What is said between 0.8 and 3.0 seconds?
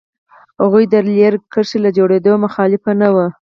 د رېل کرښې له جوړېدو مخالف